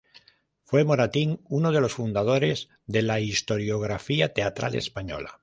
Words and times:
Fue 0.63 0.83
Moratín 0.83 1.41
uno 1.47 1.71
de 1.71 1.79
los 1.79 1.93
fundadores 1.93 2.69
de 2.87 3.03
la 3.03 3.19
historiografía 3.19 4.33
teatral 4.33 4.73
española. 4.73 5.39